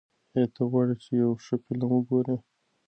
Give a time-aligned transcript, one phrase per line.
[0.35, 2.35] ایا ته غواړې چې یو ښه فلم وګورې؟